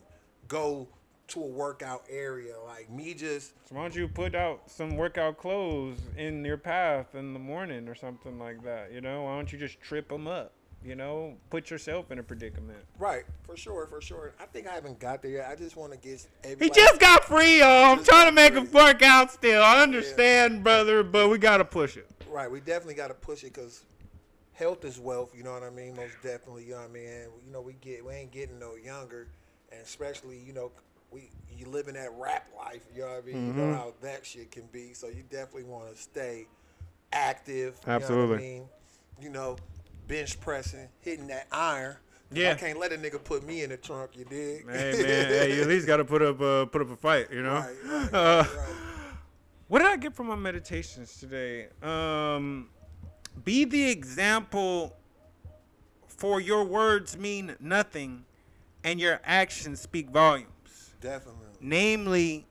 go 0.48 0.88
to 1.30 1.44
a 1.44 1.48
workout 1.48 2.04
area. 2.10 2.56
Like 2.66 2.90
me 2.90 3.14
just 3.14 3.54
So 3.68 3.76
why 3.76 3.82
don't 3.84 3.96
you 3.96 4.08
put 4.08 4.36
out 4.36 4.70
some 4.70 4.96
workout 4.96 5.38
clothes 5.38 6.00
in 6.16 6.44
your 6.44 6.58
path 6.58 7.16
in 7.16 7.34
the 7.34 7.40
morning 7.40 7.88
or 7.88 7.96
something 7.96 8.40
like 8.40 8.64
that? 8.64 8.92
You 8.92 9.02
know, 9.02 9.24
why 9.24 9.36
don't 9.36 9.52
you 9.52 9.60
just 9.60 9.82
trip 9.82 10.10
them 10.10 10.28
up? 10.28 10.54
You 10.88 10.96
know, 10.96 11.36
put 11.50 11.70
yourself 11.70 12.12
in 12.12 12.20
a 12.20 12.24
predicament. 12.24 12.80
right 12.98 13.24
for 13.44 13.58
sure, 13.58 13.88
for 13.88 14.00
sure. 14.00 14.34
I 14.40 14.46
think 14.46 14.68
I 14.68 14.74
haven't 14.74 15.00
got 15.00 15.22
there 15.22 15.32
yet. 15.32 15.50
I 15.50 15.56
just 15.56 15.76
want 15.76 15.92
to 15.92 15.98
get 15.98 16.26
He 16.60 16.70
just 16.70 17.00
got 17.02 17.26
free, 17.26 17.60
y'all. 17.60 17.92
I'm 17.92 18.04
trying 18.06 18.28
to 18.28 18.32
got 18.32 18.34
make 18.34 18.54
him 18.54 18.72
work 18.72 19.02
out 19.02 19.32
still. 19.32 19.62
I 19.62 19.84
understand, 19.84 20.64
brother, 20.64 21.04
but 21.04 21.30
we 21.30 21.40
gotta 21.40 21.66
push 21.66 21.98
it. 21.98 22.08
Right, 22.30 22.50
we 22.50 22.62
definitely 22.62 22.94
got 22.94 23.08
to 23.08 23.14
push 23.14 23.44
it 23.44 23.54
because 23.54 23.84
health 24.54 24.86
is 24.86 25.00
wealth. 25.00 25.34
You 25.36 25.44
know 25.44 25.54
what 25.54 25.64
I 25.64 25.70
mean? 25.70 25.96
Most 25.96 26.16
definitely. 26.24 26.66
You 26.66 26.72
know 26.72 26.82
what 26.82 26.90
I 26.90 26.94
mean? 26.94 27.08
And, 27.08 27.32
you 27.46 27.52
know, 27.52 27.62
we 27.62 27.74
get 27.82 28.06
we 28.06 28.14
ain't 28.14 28.32
getting 28.32 28.60
no 28.60 28.76
younger, 28.76 29.28
and 29.72 29.82
especially 29.82 30.40
you 30.40 30.54
know 30.54 30.72
we 31.12 31.30
you 31.58 31.68
living 31.68 31.96
that 31.96 32.12
rap 32.18 32.48
life. 32.58 32.86
You 32.96 33.02
know 33.02 33.08
what 33.10 33.24
I 33.24 33.26
mean? 33.26 33.48
You 33.48 33.54
know 33.54 33.64
mm-hmm. 33.64 33.74
how 33.74 33.94
that 34.02 34.26
shit 34.26 34.52
can 34.52 34.68
be. 34.72 34.94
So 34.94 35.08
you 35.08 35.24
definitely 35.30 35.64
want 35.64 35.94
to 35.94 36.02
stay 36.02 36.48
active. 37.12 37.80
You 37.82 37.90
Know 37.90 37.96
Absolutely. 37.96 38.28
what 38.28 38.40
I 38.40 38.42
mean? 38.42 38.64
You 39.22 39.30
know, 39.30 39.58
bench 40.08 40.40
pressing, 40.40 40.88
hitting 41.02 41.28
that 41.28 41.48
iron. 41.52 41.96
Yeah. 42.32 42.52
I 42.52 42.56
can't 42.56 42.78
let 42.80 42.92
a 42.92 42.98
nigga 42.98 43.24
put 43.24 43.46
me 43.46 43.64
in 43.64 43.70
the 43.70 43.78
trunk. 43.78 44.12
You 44.16 44.26
dig? 44.26 44.70
Hey 44.70 44.92
man, 44.94 45.06
hey, 45.06 45.56
you 45.56 45.62
at 45.62 45.68
least 45.68 45.88
gotta 45.88 46.04
put 46.06 46.22
up 46.22 46.42
uh, 46.42 46.66
put 46.66 46.82
up 46.82 46.92
a 46.92 46.96
fight, 46.96 47.28
you 47.32 47.42
know. 47.42 47.56
right, 47.56 47.76
right, 47.86 48.14
Uh, 48.14 48.44
right. 48.58 48.68
What 49.70 49.80
did 49.80 49.88
I 49.88 49.98
get 49.98 50.14
from 50.14 50.28
my 50.28 50.36
meditations 50.36 51.18
today? 51.20 51.68
Um, 51.84 52.70
be 53.44 53.66
the 53.66 53.90
example 53.90 54.96
for 56.08 56.40
your 56.42 56.64
words 56.64 57.18
mean 57.18 57.56
nothing 57.60 58.24
and 58.84 59.00
your 59.00 59.20
actions 59.26 59.82
speak 59.82 60.10
volumes, 60.10 60.94
Definitely. 61.02 61.48
namely 61.62 62.46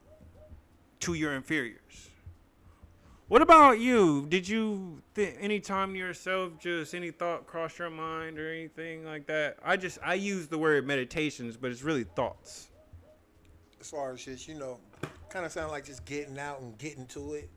to 1.01 1.15
your 1.15 1.35
inferiors. 1.35 2.06
What 3.29 3.43
about 3.43 3.81
you? 3.81 4.27
Did 4.29 4.49
you 4.49 5.03
th- 5.17 5.35
any 5.41 5.59
time 5.59 5.93
to 5.95 5.99
yourself 5.99 6.61
just 6.61 6.95
any 6.95 7.11
thought 7.11 7.47
cross 7.49 7.77
your 7.77 7.91
mind 7.91 8.39
or 8.39 8.49
anything 8.49 9.05
like 9.05 9.27
that? 9.27 9.57
I 9.65 9.77
just 9.77 9.99
I 10.05 10.15
use 10.15 10.47
the 10.47 10.59
word 10.59 10.87
meditations, 10.87 11.57
but 11.57 11.73
it's 11.73 11.83
really 11.83 12.05
thoughts. 12.05 12.69
as 13.81 13.91
far 13.91 14.13
as 14.13 14.25
just 14.25 14.47
you 14.47 14.55
know, 14.55 14.79
kind 15.29 15.45
of 15.45 15.51
sound 15.51 15.73
like 15.73 15.85
just 15.85 16.05
getting 16.05 16.39
out 16.39 16.61
and 16.61 16.79
getting 16.79 17.05
to 17.07 17.35
it. 17.35 17.51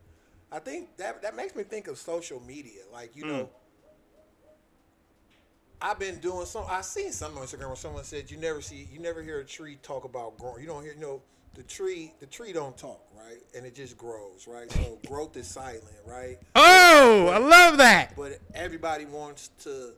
I 0.50 0.58
think 0.58 0.96
that 0.96 1.22
that 1.22 1.36
makes 1.36 1.54
me 1.54 1.62
think 1.62 1.86
of 1.86 1.98
social 1.98 2.40
media. 2.40 2.80
Like 2.92 3.14
you 3.14 3.22
hmm. 3.22 3.28
know, 3.28 3.48
I've 5.80 6.00
been 6.00 6.18
doing 6.18 6.46
some. 6.46 6.64
I 6.68 6.80
seen 6.80 7.12
some 7.12 7.38
on 7.38 7.44
Instagram 7.44 7.68
where 7.68 7.76
someone 7.76 8.02
said 8.02 8.28
you 8.28 8.38
never 8.38 8.60
see, 8.60 8.88
you 8.92 8.98
never 8.98 9.22
hear 9.22 9.38
a 9.38 9.44
tree 9.44 9.78
talk 9.82 10.02
about 10.02 10.36
growing. 10.36 10.62
You 10.62 10.66
don't 10.66 10.82
hear, 10.82 10.94
you 10.94 11.00
know, 11.00 11.22
the 11.54 11.62
tree, 11.62 12.12
the 12.20 12.26
tree 12.26 12.52
don't 12.52 12.76
talk, 12.76 13.00
right? 13.16 13.38
And 13.56 13.66
it 13.66 13.74
just 13.74 13.96
grows, 13.98 14.46
right? 14.46 14.70
So 14.70 14.98
growth 15.06 15.36
is 15.36 15.46
silent, 15.46 15.84
right? 16.06 16.38
Oh, 16.54 17.28
I 17.32 17.38
love 17.38 17.78
that. 17.78 18.16
but 18.16 18.38
everybody 18.54 19.04
wants 19.04 19.50
to 19.64 19.92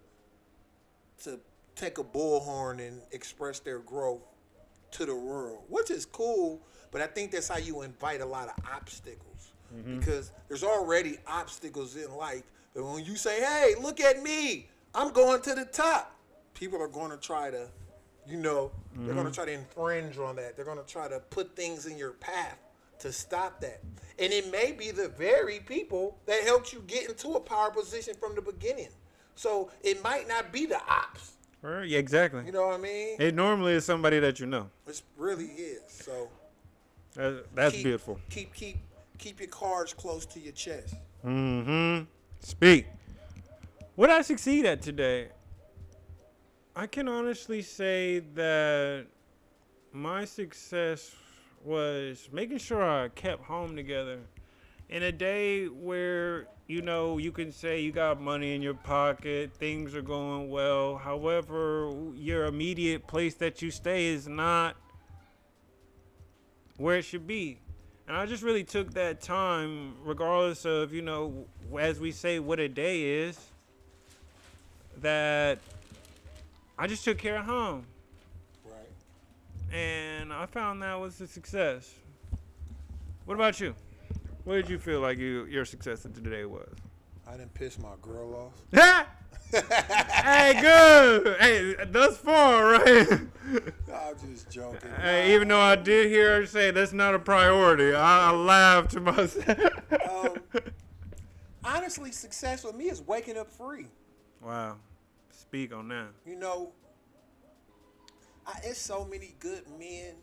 to 1.25 1.39
take 1.77 1.99
a 1.99 2.05
bullhorn 2.05 2.87
and 2.87 3.01
express 3.13 3.61
their 3.61 3.79
growth 3.79 4.23
to 4.93 5.07
the 5.07 5.15
world, 5.15 5.63
which 5.69 5.91
is 5.91 6.05
cool. 6.05 6.61
But 6.91 7.01
I 7.01 7.07
think 7.07 7.31
that's 7.31 7.49
how 7.49 7.59
you 7.59 7.83
invite 7.83 8.21
a 8.21 8.27
lot 8.27 8.49
of 8.49 8.65
obstacles 8.71 9.53
mm-hmm. 9.75 9.99
because 9.99 10.33
there's 10.49 10.65
already 10.65 11.19
obstacles 11.27 11.97
in 11.97 12.15
life. 12.17 12.43
But 12.75 12.85
when 12.85 13.05
you 13.05 13.17
say, 13.17 13.41
"Hey, 13.41 13.75
look 13.81 14.01
at 14.01 14.23
me, 14.23 14.69
I'm 14.95 15.13
going 15.13 15.43
to 15.43 15.55
the 15.55 15.65
top," 15.65 16.17
people 16.55 16.81
are 16.81 16.89
going 16.89 17.11
to 17.11 17.17
try 17.17 17.51
to, 17.51 17.69
you 18.27 18.37
know, 18.37 18.73
they're 18.97 19.15
going 19.15 19.27
to 19.27 19.33
try 19.33 19.45
to 19.47 19.53
infringe 19.53 20.19
on 20.19 20.37
that. 20.37 20.57
They're 20.57 20.65
going 20.65 20.79
to 20.79 20.87
try 20.87 21.09
to 21.09 21.21
put 21.31 21.57
things 21.57 21.87
in 21.87 21.97
your 21.97 22.13
path 22.13 22.59
to 23.01 23.13
stop 23.13 23.61
that. 23.61 23.81
And 24.19 24.33
it 24.33 24.51
may 24.53 24.73
be 24.73 24.91
the 24.91 25.09
very 25.09 25.61
people 25.61 26.19
that 26.27 26.43
helped 26.45 26.73
you 26.73 26.83
get 26.87 27.09
into 27.09 27.35
a 27.35 27.41
power 27.41 27.71
position 27.71 28.15
from 28.15 28.35
the 28.35 28.43
beginning. 28.43 28.89
So 29.35 29.71
it 29.83 30.03
might 30.05 30.29
not 30.29 30.53
be 30.53 30.67
the 30.67 30.81
ops. 30.81 31.33
Right, 31.63 31.89
yeah, 31.89 31.99
exactly. 31.99 32.45
You 32.45 32.53
know 32.53 32.67
what 32.67 32.75
I 32.75 32.79
mean? 32.83 33.17
It 33.21 33.35
normally 33.35 33.73
is 33.73 33.85
somebody 33.85 34.19
that 34.19 34.41
you 34.41 34.47
know. 34.47 34.69
It 34.87 35.01
really 35.17 35.47
is. 35.47 35.81
So 35.89 36.29
That- 37.15 37.45
That's 37.55 37.75
keep, 37.75 37.85
beautiful. 37.85 38.19
Keep 38.31 38.53
keep 38.55 38.79
keep 39.19 39.39
your 39.41 39.49
cards 39.49 39.95
close 39.95 40.27
to 40.27 40.41
your 40.41 40.53
chest. 40.53 40.95
Mm-hmm. 41.25 42.05
Speak. 42.41 42.87
What 43.95 44.11
I 44.11 44.23
succeed 44.23 44.67
at 44.67 44.83
today, 44.83 45.29
I 46.75 46.87
can 46.87 47.07
honestly 47.07 47.61
say 47.61 48.21
that 48.35 49.05
my 49.93 50.25
success 50.25 51.15
was 51.63 52.31
making 52.33 52.59
sure 52.59 52.83
I 52.83 53.09
kept 53.11 53.45
home 53.45 53.77
together. 53.77 54.21
In 54.89 55.03
a 55.03 55.13
day 55.13 55.67
where, 55.67 56.47
you 56.69 56.81
know, 56.81 57.19
you 57.19 57.31
can 57.31 57.53
say 57.53 57.81
you 57.81 57.93
got 57.93 58.23
money 58.23 58.55
in 58.55 58.63
your 58.63 58.73
pocket, 58.73 59.53
things 59.53 59.95
are 59.95 60.01
going 60.03 60.49
well. 60.49 60.97
However, 60.97 61.93
your 62.15 62.47
immediate 62.47 63.07
place 63.07 63.35
that 63.35 63.61
you 63.61 63.71
stay 63.71 64.07
is 64.07 64.27
not 64.27 64.75
where 66.79 66.97
it 66.97 67.03
should 67.03 67.27
be. 67.27 67.59
And 68.09 68.17
I 68.17 68.25
just 68.25 68.43
really 68.43 68.65
took 68.65 68.95
that 68.95 69.21
time, 69.21 69.95
regardless 70.05 70.65
of, 70.65 70.95
you 70.95 71.03
know, 71.03 71.45
as 71.79 72.01
we 72.01 72.13
say, 72.13 72.39
what 72.39 72.61
a 72.61 72.69
day 72.69 73.27
is, 73.27 73.39
that 75.03 75.59
I 76.79 76.87
just 76.87 77.05
took 77.05 77.19
care 77.19 77.39
of 77.39 77.45
home. 77.45 77.87
Right. 78.65 79.77
And 79.77 80.33
I 80.33 80.47
found 80.47 80.83
that 80.83 80.99
was 80.99 81.21
a 81.21 81.27
success. 81.27 81.95
What 83.25 83.35
about 83.35 83.61
you? 83.61 83.75
What 84.45 84.55
did 84.55 84.69
you 84.69 84.79
feel 84.79 85.01
like 85.01 85.19
you, 85.19 85.45
your 85.45 85.65
success 85.65 86.05
of 86.05 86.15
today 86.15 86.45
was? 86.45 86.69
I 87.29 87.37
didn't 87.37 87.55
piss 87.55 87.79
my 87.79 87.95
girl 88.01 88.53
off. 88.73 89.07
hey, 89.53 90.61
good. 90.61 91.37
Hey, 91.39 91.77
thus 91.87 92.17
far, 92.17 92.73
right? 92.73 93.09
I'm 93.93 94.33
just 94.33 94.51
joking. 94.51 94.91
hey, 95.01 95.35
even 95.35 95.49
though 95.49 95.61
I 95.61 95.77
did 95.77 96.09
hear 96.09 96.41
her 96.41 96.47
say 96.47 96.71
that's 96.71 96.93
not 96.93 97.15
a 97.15 97.19
priority, 97.19 97.95
I, 97.95 98.31
I 98.31 98.33
laughed 98.33 98.91
to 98.93 99.01
myself. 99.01 99.59
Um, 100.11 100.37
honestly, 101.63 102.11
success 102.13 102.65
with 102.65 102.75
me 102.75 102.87
is 102.87 103.03
waking 103.03 103.37
up 103.37 103.51
free. 103.51 103.87
wow. 104.41 104.77
Speak 105.33 105.75
on 105.75 105.89
that. 105.89 106.09
You 106.25 106.37
know, 106.37 106.73
I, 108.47 108.59
it's 108.65 108.81
so 108.81 109.05
many 109.05 109.35
good 109.41 109.65
men, 109.79 110.15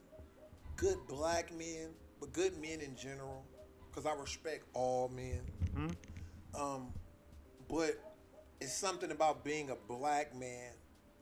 good 0.76 0.98
black 1.08 1.52
men, 1.56 1.90
but 2.20 2.32
good 2.32 2.60
men 2.62 2.80
in 2.82 2.96
general, 2.96 3.44
because 3.90 4.06
I 4.06 4.14
respect 4.14 4.66
all 4.74 5.10
men. 5.10 5.42
Mhm. 5.74 5.96
Um, 6.60 6.94
but 7.68 8.00
it's 8.62 8.74
something 8.74 9.12
about 9.12 9.44
being 9.44 9.70
a 9.70 9.76
black 9.76 10.36
man 10.36 10.74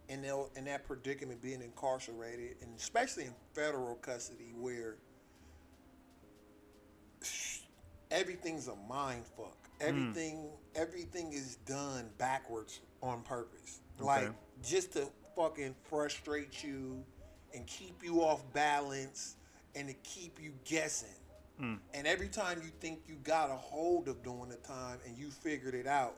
in, 0.09 0.21
the, 0.21 0.49
in 0.55 0.65
that 0.65 0.85
predicament, 0.85 1.41
being 1.41 1.61
incarcerated, 1.61 2.57
and 2.61 2.77
especially 2.77 3.25
in 3.25 3.33
federal 3.53 3.95
custody, 3.95 4.53
where 4.55 4.97
everything's 8.11 8.67
a 8.67 8.75
mind 8.89 9.23
fuck. 9.35 9.57
Everything, 9.79 10.49
everything 10.75 11.33
is 11.33 11.57
done 11.57 12.09
backwards 12.17 12.79
on 13.01 13.21
purpose. 13.21 13.81
Like 13.99 14.31
just 14.63 14.93
to 14.93 15.07
fucking 15.35 15.75
frustrate 15.89 16.63
you 16.63 17.03
and 17.53 17.65
keep 17.67 18.03
you 18.03 18.21
off 18.21 18.41
balance 18.53 19.35
and 19.75 19.87
to 19.87 19.93
keep 19.95 20.39
you 20.41 20.53
guessing. 20.65 21.09
Hmm. 21.59 21.75
And 21.93 22.05
every 22.05 22.27
time 22.27 22.61
you 22.63 22.69
think 22.79 22.99
you 23.07 23.15
got 23.23 23.49
a 23.49 23.55
hold 23.55 24.07
of 24.07 24.23
doing 24.23 24.49
the 24.49 24.57
time 24.57 24.99
and 25.05 25.17
you 25.17 25.31
figured 25.31 25.73
it 25.73 25.87
out, 25.87 26.15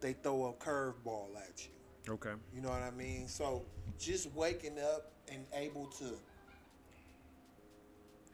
they 0.00 0.12
throw 0.12 0.46
a 0.46 0.52
curveball 0.52 1.28
at 1.36 1.66
you. 1.66 2.12
Okay. 2.14 2.32
You 2.54 2.60
know 2.60 2.70
what 2.70 2.82
I 2.82 2.90
mean? 2.90 3.28
So 3.28 3.64
just 3.98 4.30
waking 4.32 4.78
up 4.78 5.12
and 5.30 5.46
able 5.54 5.86
to 5.86 6.04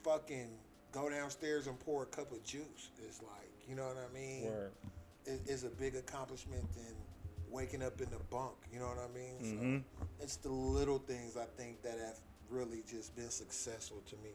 fucking 0.02 0.48
go 0.92 1.10
downstairs 1.10 1.66
and 1.66 1.78
pour 1.80 2.04
a 2.04 2.06
cup 2.06 2.32
of 2.32 2.42
juice 2.44 2.90
is 3.06 3.20
like, 3.22 3.50
you 3.68 3.74
know 3.76 3.86
what 3.86 3.98
I 3.98 4.12
mean? 4.14 4.46
Word. 4.46 4.72
Is 5.46 5.64
a 5.64 5.68
big 5.68 5.94
accomplishment 5.94 6.64
than 6.74 6.94
waking 7.50 7.82
up 7.82 8.00
in 8.00 8.10
the 8.10 8.22
bunk. 8.30 8.54
You 8.72 8.80
know 8.80 8.86
what 8.86 8.98
I 8.98 9.14
mean? 9.14 9.38
Mhm. 9.40 9.82
So 9.98 10.06
it's 10.20 10.36
the 10.36 10.50
little 10.50 10.98
things 10.98 11.36
I 11.36 11.46
think 11.56 11.82
that 11.82 11.98
have 11.98 12.18
really 12.50 12.82
just 12.90 13.14
been 13.14 13.30
successful 13.30 14.02
to 14.08 14.16
me? 14.16 14.30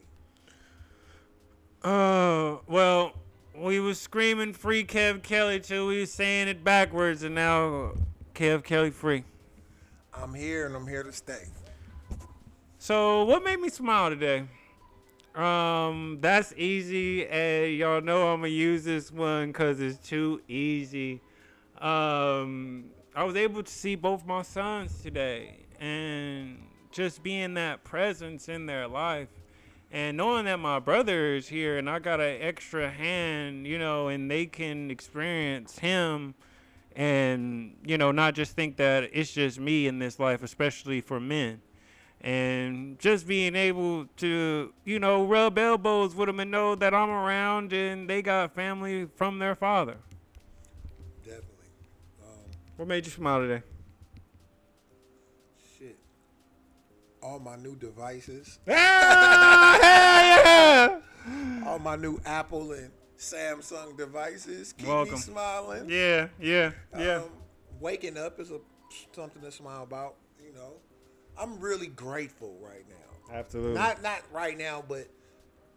Uh, 1.82 2.58
well, 2.66 3.12
we 3.54 3.80
was 3.80 4.00
screaming 4.00 4.52
free 4.52 4.84
Kev 4.84 5.22
Kelly 5.22 5.60
till 5.60 5.86
we 5.88 6.00
was 6.00 6.12
saying 6.12 6.48
it 6.48 6.64
backwards, 6.64 7.22
and 7.22 7.34
now 7.34 7.92
Kev 8.34 8.64
Kelly 8.64 8.90
free. 8.90 9.24
I'm 10.14 10.34
here 10.34 10.66
and 10.66 10.76
I'm 10.76 10.86
here 10.86 11.02
to 11.02 11.12
stay. 11.12 11.46
So, 12.78 13.24
what 13.24 13.44
made 13.44 13.58
me 13.60 13.68
smile 13.68 14.10
today? 14.10 14.44
Um, 15.34 16.18
that's 16.20 16.54
easy, 16.56 17.26
and 17.26 17.74
y'all 17.76 18.00
know 18.00 18.28
I'm 18.28 18.40
gonna 18.40 18.48
use 18.48 18.84
this 18.84 19.10
one 19.10 19.48
because 19.48 19.80
it's 19.80 19.98
too 19.98 20.40
easy. 20.46 21.20
Um, 21.78 22.90
I 23.16 23.22
was 23.22 23.36
able 23.36 23.62
to 23.62 23.70
see 23.70 23.94
both 23.94 24.26
my 24.26 24.42
sons 24.42 25.00
today, 25.00 25.66
and 25.78 26.66
just 26.90 27.22
being 27.22 27.54
that 27.54 27.84
presence 27.84 28.48
in 28.48 28.66
their 28.66 28.88
life, 28.88 29.28
and 29.92 30.16
knowing 30.16 30.46
that 30.46 30.58
my 30.58 30.80
brother 30.80 31.34
is 31.34 31.46
here, 31.46 31.78
and 31.78 31.88
I 31.88 32.00
got 32.00 32.20
an 32.20 32.38
extra 32.40 32.90
hand, 32.90 33.68
you 33.68 33.78
know, 33.78 34.08
and 34.08 34.28
they 34.28 34.46
can 34.46 34.90
experience 34.90 35.78
him, 35.78 36.34
and 36.96 37.76
you 37.84 37.98
know, 37.98 38.10
not 38.10 38.34
just 38.34 38.56
think 38.56 38.78
that 38.78 39.08
it's 39.12 39.32
just 39.32 39.60
me 39.60 39.86
in 39.86 40.00
this 40.00 40.18
life, 40.18 40.42
especially 40.42 41.00
for 41.00 41.20
men 41.20 41.60
and 42.20 42.98
just 42.98 43.28
being 43.28 43.54
able 43.54 44.06
to, 44.16 44.72
you 44.86 44.98
know, 44.98 45.26
rub 45.26 45.58
elbows 45.58 46.14
with 46.14 46.26
them 46.26 46.40
and 46.40 46.50
know 46.50 46.74
that 46.74 46.94
I'm 46.94 47.10
around 47.10 47.74
and 47.74 48.08
they 48.08 48.22
got 48.22 48.54
family 48.54 49.06
from 49.14 49.40
their 49.40 49.54
father. 49.54 49.98
What 52.76 52.88
made 52.88 53.04
you 53.06 53.12
smile 53.12 53.40
today? 53.40 53.62
shit. 55.78 55.96
All 57.22 57.38
my 57.38 57.56
new 57.56 57.76
devices, 57.76 58.58
ah, 58.68 59.78
yeah! 59.82 61.00
all 61.66 61.78
my 61.78 61.96
new 61.96 62.20
Apple 62.26 62.72
and 62.72 62.90
Samsung 63.16 63.96
devices 63.96 64.72
keep 64.72 64.88
Welcome. 64.88 65.14
me 65.14 65.20
smiling. 65.20 65.88
Yeah, 65.88 66.28
yeah, 66.40 66.72
yeah. 66.98 67.16
Um, 67.18 67.30
waking 67.80 68.18
up 68.18 68.40
is 68.40 68.50
a 68.50 68.60
something 69.12 69.42
to 69.42 69.52
smile 69.52 69.84
about. 69.84 70.16
You 70.44 70.52
know, 70.52 70.74
I'm 71.38 71.60
really 71.60 71.86
grateful 71.86 72.56
right 72.60 72.84
now. 72.88 73.34
Absolutely. 73.34 73.74
Not 73.74 74.02
not 74.02 74.20
right 74.32 74.58
now, 74.58 74.84
but 74.86 75.08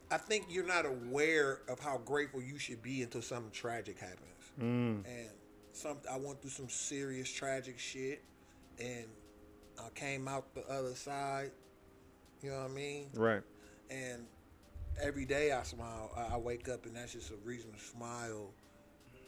I 0.09 0.17
think 0.17 0.47
you're 0.49 0.65
not 0.65 0.85
aware 0.85 1.61
of 1.67 1.79
how 1.79 1.99
grateful 1.99 2.41
you 2.41 2.57
should 2.57 2.81
be 2.81 3.03
until 3.03 3.21
something 3.21 3.51
tragic 3.51 3.99
happens. 3.99 4.51
Mm. 4.59 5.05
And 5.05 5.29
some 5.77 5.98
I 6.12 6.17
went 6.17 6.41
through 6.41 6.51
some 6.51 6.69
serious 6.69 7.31
tragic 7.31 7.79
shit, 7.79 8.24
and 8.79 9.05
I 9.79 9.89
came 9.96 10.27
out 10.27 10.53
the 10.55 10.67
other 10.69 10.96
side. 10.96 11.51
You 12.41 12.51
know 12.51 12.57
what 12.57 12.72
I 12.72 12.74
mean? 12.74 13.10
Right. 13.15 13.41
And 13.89 14.25
every 15.01 15.25
day 15.25 15.51
I 15.51 15.63
smile. 15.63 16.12
I, 16.31 16.38
wake 16.38 16.69
up, 16.69 16.86
and 16.86 16.96
that's 16.96 17.13
just 17.13 17.31
a 17.31 17.36
reason 17.43 17.72
to 17.72 17.79
smile. 17.79 18.51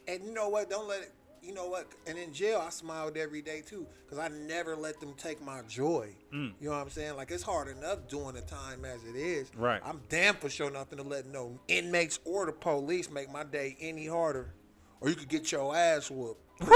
And 0.08 0.24
you 0.24 0.34
know 0.34 0.50
what? 0.50 0.70
Don't 0.70 0.88
let 0.88 1.02
it. 1.02 1.14
You 1.42 1.54
know 1.54 1.68
what? 1.68 1.88
And 2.06 2.18
in 2.18 2.34
jail, 2.34 2.62
I 2.66 2.70
smiled 2.70 3.16
every 3.16 3.42
day 3.42 3.62
too, 3.66 3.88
because 4.04 4.20
I 4.20 4.28
never 4.28 4.76
let 4.76 5.00
them 5.00 5.14
take 5.18 5.42
my 5.42 5.62
joy. 5.70 6.10
Mm. 6.34 6.52
You 6.60 6.70
know 6.70 6.76
what 6.76 6.82
I'm 6.82 6.90
saying? 6.90 7.16
Like 7.16 7.32
it's 7.32 7.44
hard 7.44 7.70
enough 7.70 8.08
doing 8.10 8.36
the 8.36 8.42
time 8.42 8.84
as 8.84 9.04
it 9.06 9.16
is. 9.16 9.50
Right. 9.56 9.82
I'm 9.86 10.02
damn 10.10 10.36
for 10.36 10.50
sure 10.50 10.70
nothing 10.70 10.98
to 10.98 11.04
let 11.04 11.28
no 11.28 11.58
inmates 11.70 12.20
or 12.26 12.46
the 12.46 12.52
police 12.52 13.10
make 13.10 13.32
my 13.32 13.46
day 13.46 13.78
any 13.80 14.06
harder, 14.06 14.54
or 15.02 15.10
you 15.10 15.16
could 15.16 15.30
get 15.30 15.52
your 15.52 15.76
ass 15.76 16.10
whooped. 16.10 16.42
That's 16.60 16.72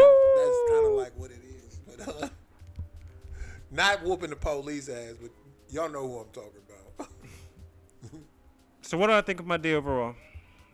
kind 0.69 0.85
of 0.85 0.93
like 0.93 1.13
what 1.15 1.31
it 1.31 1.41
is. 1.43 1.79
But 1.85 2.23
uh, 2.23 2.27
not 3.71 4.03
whooping 4.03 4.29
the 4.29 4.35
police 4.35 4.89
ass, 4.89 5.15
but 5.21 5.31
y'all 5.69 5.89
know 5.89 6.07
who 6.07 6.19
I'm 6.19 6.29
talking 6.31 6.51
about. 6.67 7.09
So 8.85 8.97
what 8.97 9.07
do 9.07 9.13
I 9.13 9.21
think 9.21 9.39
of 9.39 9.47
my 9.47 9.55
day 9.55 9.73
overall? 9.73 10.13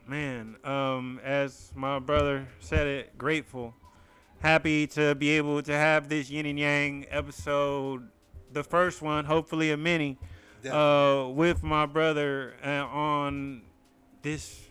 Man, 0.07 0.55
um, 0.63 1.21
as 1.23 1.71
my 1.75 1.99
brother 1.99 2.47
said 2.59 2.87
it, 2.87 3.17
grateful. 3.19 3.75
Happy 4.39 4.87
to 4.87 5.13
be 5.13 5.29
able 5.29 5.61
to 5.61 5.71
have 5.73 6.09
this 6.09 6.27
yin 6.27 6.47
and 6.47 6.57
yang 6.57 7.05
episode, 7.11 8.09
the 8.51 8.63
first 8.63 9.03
one, 9.03 9.25
hopefully 9.25 9.69
a 9.69 9.77
mini, 9.77 10.17
uh, 10.69 11.27
with 11.29 11.61
my 11.61 11.85
brother 11.85 12.55
uh, 12.65 12.87
on 12.87 13.61
this 14.23 14.68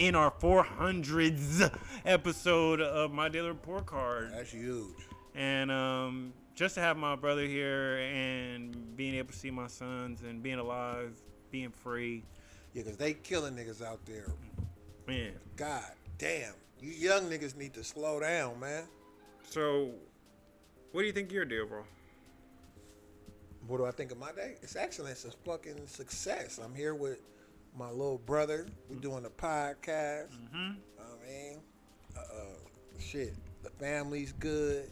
in 0.00 0.14
our 0.14 0.30
400th 0.30 1.78
episode 2.06 2.80
of 2.80 3.12
my 3.12 3.28
daily 3.28 3.48
report 3.48 3.84
card 3.84 4.30
That's 4.32 4.50
huge. 4.50 4.96
and 5.34 5.70
um, 5.70 6.32
just 6.54 6.74
to 6.76 6.80
have 6.80 6.96
my 6.96 7.16
brother 7.16 7.44
here 7.44 7.98
and 7.98 8.96
being 8.96 9.14
able 9.14 9.30
to 9.30 9.36
see 9.38 9.50
my 9.50 9.66
sons 9.66 10.22
and 10.22 10.42
being 10.42 10.58
alive, 10.58 11.12
being 11.50 11.68
free, 11.70 12.24
Yeah, 12.72 12.82
because 12.82 12.96
they 12.96 13.12
killing 13.12 13.54
niggas 13.54 13.84
out 13.84 14.00
there. 14.06 14.32
man. 15.06 15.32
God 15.56 15.84
damn. 16.16 16.54
You 16.80 16.92
young 16.92 17.28
niggas 17.28 17.54
need 17.54 17.74
to 17.74 17.84
slow 17.84 18.20
down, 18.20 18.58
man. 18.58 18.84
So, 19.50 19.90
what 20.92 21.02
do 21.02 21.06
you 21.06 21.12
think 21.12 21.30
your 21.30 21.44
day 21.44 21.62
bro? 21.62 21.84
What 23.66 23.76
do 23.76 23.84
I 23.84 23.90
think 23.90 24.12
of 24.12 24.18
my 24.18 24.32
day? 24.32 24.54
It's 24.62 24.76
excellence. 24.76 25.26
It's 25.26 25.34
a 25.34 25.38
fucking 25.50 25.86
success. 25.86 26.58
I'm 26.64 26.74
here 26.74 26.94
with 26.94 27.20
my 27.76 27.90
little 27.90 28.18
brother. 28.18 28.66
We're 28.88 28.96
doing 28.96 29.24
a 29.24 29.30
podcast. 29.30 30.28
Mm-hmm. 30.32 30.72
I 30.98 31.26
mean, 31.26 31.60
uh, 32.16 32.20
uh, 32.20 32.98
shit. 32.98 33.34
The 33.62 33.70
family's 33.70 34.32
good. 34.32 34.90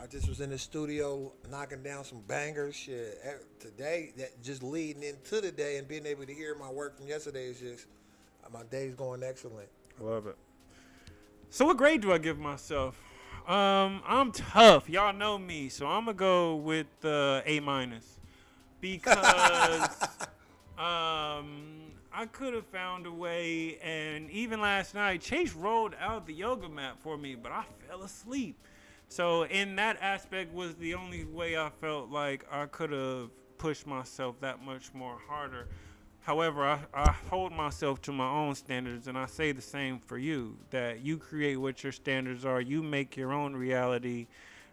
I 0.00 0.06
just 0.06 0.28
was 0.28 0.40
in 0.40 0.50
the 0.50 0.58
studio 0.58 1.32
knocking 1.50 1.82
down 1.82 2.04
some 2.04 2.20
bangers. 2.26 2.74
Shit, 2.74 3.18
today 3.60 4.12
that 4.18 4.42
just 4.42 4.62
leading 4.62 5.02
into 5.02 5.40
the 5.40 5.52
day 5.52 5.78
and 5.78 5.86
being 5.86 6.04
able 6.04 6.26
to 6.26 6.34
hear 6.34 6.54
my 6.56 6.70
work 6.70 6.96
from 6.98 7.06
yesterday 7.06 7.46
is 7.46 7.60
just 7.60 7.86
uh, 8.44 8.48
my 8.52 8.64
day's 8.64 8.94
going 8.94 9.22
excellent. 9.22 9.68
I 10.00 10.04
love 10.04 10.26
it. 10.26 10.36
So, 11.50 11.66
what 11.66 11.76
grade 11.76 12.00
do 12.00 12.12
I 12.12 12.18
give 12.18 12.38
myself? 12.38 13.00
Um, 13.46 14.02
I'm 14.06 14.32
tough. 14.32 14.88
Y'all 14.88 15.12
know 15.12 15.38
me, 15.38 15.68
so 15.68 15.86
I'm 15.86 16.06
gonna 16.06 16.14
go 16.14 16.56
with 16.56 16.86
uh, 17.04 17.42
A 17.46 17.60
minus 17.60 18.18
because 18.80 19.88
um, 20.76 21.83
I 22.16 22.26
could 22.26 22.54
have 22.54 22.66
found 22.66 23.06
a 23.06 23.12
way. 23.12 23.78
And 23.82 24.30
even 24.30 24.60
last 24.60 24.94
night, 24.94 25.20
Chase 25.20 25.52
rolled 25.54 25.94
out 26.00 26.26
the 26.26 26.32
yoga 26.32 26.68
mat 26.68 26.96
for 27.00 27.16
me, 27.16 27.34
but 27.34 27.50
I 27.50 27.64
fell 27.88 28.02
asleep. 28.02 28.56
So, 29.08 29.44
in 29.44 29.76
that 29.76 29.98
aspect, 30.00 30.54
was 30.54 30.74
the 30.76 30.94
only 30.94 31.24
way 31.24 31.58
I 31.58 31.70
felt 31.80 32.10
like 32.10 32.46
I 32.50 32.66
could 32.66 32.90
have 32.90 33.30
pushed 33.58 33.86
myself 33.86 34.40
that 34.40 34.62
much 34.62 34.94
more 34.94 35.18
harder. 35.28 35.66
However, 36.20 36.64
I, 36.64 36.80
I 36.94 37.12
hold 37.28 37.52
myself 37.52 38.00
to 38.02 38.12
my 38.12 38.28
own 38.28 38.54
standards, 38.54 39.08
and 39.08 39.18
I 39.18 39.26
say 39.26 39.52
the 39.52 39.60
same 39.60 39.98
for 39.98 40.16
you 40.16 40.56
that 40.70 41.00
you 41.00 41.18
create 41.18 41.56
what 41.56 41.82
your 41.82 41.92
standards 41.92 42.44
are, 42.44 42.60
you 42.60 42.82
make 42.82 43.16
your 43.16 43.32
own 43.32 43.54
reality. 43.54 44.26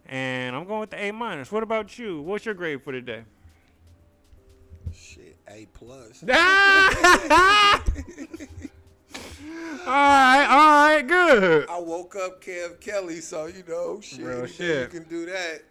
And 0.05 0.55
I'm 0.55 0.65
going 0.65 0.79
with 0.79 0.91
the 0.91 1.03
A 1.03 1.11
minus. 1.11 1.51
What 1.51 1.63
about 1.63 1.99
you? 1.99 2.21
What's 2.21 2.45
your 2.45 2.55
grade 2.55 2.81
for 2.83 2.91
today? 2.91 3.23
Shit, 4.93 5.30
A 5.51 5.67
plus. 5.73 6.23
all 6.23 6.29
right, 9.87 10.47
all 10.49 10.95
right, 10.95 11.01
good. 11.07 11.69
I 11.69 11.79
woke 11.79 12.15
up 12.15 12.43
Kev 12.43 12.79
Kelly, 12.79 13.21
so 13.21 13.47
you 13.47 13.63
know, 13.67 13.99
shit, 14.01 14.19
Real 14.25 14.45
shit. 14.45 14.93
you 14.93 14.99
can 14.99 15.09
do 15.09 15.25
that 15.25 15.61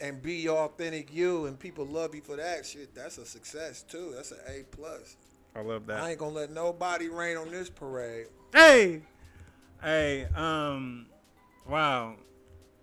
and 0.00 0.22
be 0.22 0.34
your 0.34 0.58
authentic 0.58 1.12
you, 1.12 1.46
and 1.46 1.58
people 1.58 1.86
love 1.86 2.14
you 2.14 2.20
for 2.20 2.36
that 2.36 2.66
shit. 2.66 2.94
That's 2.94 3.18
a 3.18 3.26
success 3.26 3.82
too. 3.82 4.12
That's 4.14 4.32
an 4.32 4.38
A 4.48 4.62
plus. 4.70 5.16
I 5.54 5.62
love 5.62 5.86
that. 5.86 6.00
I 6.02 6.10
ain't 6.10 6.18
gonna 6.18 6.34
let 6.34 6.50
nobody 6.50 7.08
rain 7.08 7.36
on 7.36 7.50
this 7.50 7.70
parade. 7.70 8.26
Hey, 8.52 9.02
hey, 9.82 10.26
um, 10.34 11.06
wow. 11.68 12.14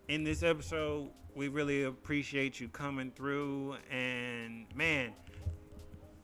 In 0.07 0.23
this 0.23 0.43
episode, 0.43 1.09
we 1.35 1.47
really 1.47 1.83
appreciate 1.83 2.59
you 2.59 2.67
coming 2.67 3.11
through, 3.11 3.75
and 3.91 4.65
man, 4.75 5.13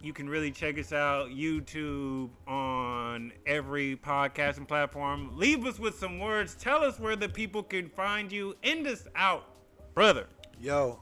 you 0.02 0.14
can 0.14 0.30
really 0.30 0.52
check 0.52 0.80
us 0.80 0.94
out 0.94 1.30
YouTube 1.30 2.30
on 2.48 3.34
every 3.46 3.98
podcasting 3.98 4.68
platform. 4.68 5.32
Leave 5.38 5.66
us 5.66 5.78
with 5.78 6.00
some 6.00 6.20
words. 6.20 6.56
Tell 6.56 6.84
us 6.84 7.00
where 7.00 7.18
the 7.18 7.28
people 7.28 7.62
can 7.62 7.90
find 7.90 8.32
you. 8.32 8.56
End 8.64 8.88
us 8.88 9.08
out, 9.16 9.46
brother. 9.94 10.28
Yo, 10.60 11.02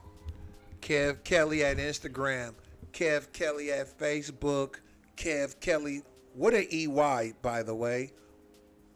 Kev 0.80 1.22
Kelly 1.22 1.64
at 1.64 1.76
Instagram, 1.76 2.54
Kev 2.92 3.32
Kelly 3.32 3.70
at 3.70 3.96
Facebook, 3.98 4.76
Kev 5.16 5.60
Kelly, 5.60 6.02
what 6.34 6.54
a 6.54 6.66
EY, 6.74 7.34
by 7.40 7.62
the 7.62 7.74
way, 7.74 8.12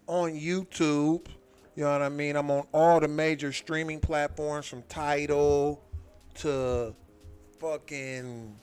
on 0.08 0.32
YouTube. 0.32 1.26
You 1.74 1.84
know 1.84 1.92
what 1.92 2.02
I 2.02 2.08
mean? 2.08 2.36
I'm 2.36 2.50
on 2.50 2.66
all 2.72 3.00
the 3.00 3.08
major 3.08 3.52
streaming 3.52 4.00
platforms 4.00 4.66
from 4.66 4.82
Tidal 4.88 5.82
to 6.34 6.94
fucking 7.60 8.56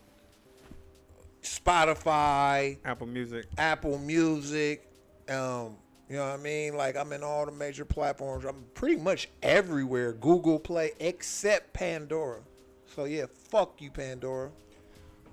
Spotify, 1.41 2.77
Apple 2.85 3.07
Music. 3.07 3.45
Apple 3.57 3.97
Music. 3.99 4.85
Um, 5.29 5.75
you 6.09 6.15
know 6.15 6.25
what 6.25 6.33
I 6.33 6.37
mean? 6.37 6.75
Like 6.75 6.97
I'm 6.97 7.13
in 7.13 7.23
all 7.23 7.45
the 7.45 7.51
major 7.51 7.85
platforms. 7.85 8.45
I'm 8.45 8.65
pretty 8.73 8.97
much 8.97 9.29
everywhere. 9.43 10.13
Google 10.13 10.59
Play 10.59 10.91
except 10.99 11.73
Pandora. 11.73 12.41
So 12.95 13.05
yeah, 13.05 13.25
fuck 13.49 13.81
you, 13.81 13.91
Pandora. 13.91 14.49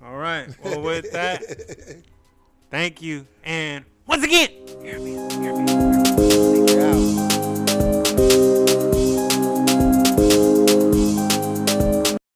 All 0.04 0.16
right. 0.16 0.48
Well, 0.62 0.82
with 0.82 1.10
that, 1.12 2.02
thank 2.70 3.00
you. 3.00 3.26
And 3.44 3.84
once 4.06 4.22
again, 4.24 4.50
hear 4.82 4.98
me, 4.98 5.12
hear 5.40 5.56
me, 5.56 5.70
hear 6.70 6.94
me. 6.94 7.35